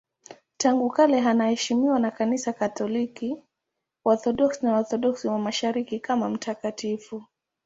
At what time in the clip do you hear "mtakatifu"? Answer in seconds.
6.29-7.23